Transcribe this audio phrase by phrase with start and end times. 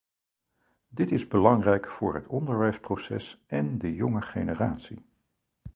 [0.89, 5.05] Dit is belangrijk voor het onderwijsproces en de jonge generatie.